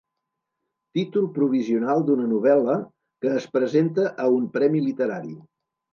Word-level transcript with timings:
Títol 0.97 1.27
provisional 1.35 2.01
d'una 2.07 2.25
novel·la 2.31 2.77
que 3.25 3.35
es 3.41 3.47
presenta 3.59 4.11
a 4.25 4.29
un 4.39 4.49
premi 4.57 4.83
literari. 4.87 5.35